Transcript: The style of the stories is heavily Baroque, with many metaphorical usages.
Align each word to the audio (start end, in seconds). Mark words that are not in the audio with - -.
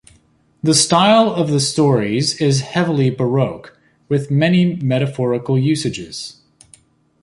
The 0.63 0.73
style 0.73 1.31
of 1.31 1.51
the 1.51 1.59
stories 1.59 2.41
is 2.41 2.61
heavily 2.61 3.11
Baroque, 3.11 3.77
with 4.09 4.31
many 4.31 4.75
metaphorical 4.77 5.59
usages. 5.59 6.41